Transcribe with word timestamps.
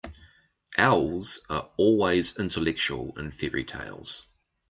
Owls 0.79 1.45
are 1.47 1.69
always 1.77 2.35
intellectual 2.39 3.15
in 3.19 3.29
fairy-tales. 3.29 4.25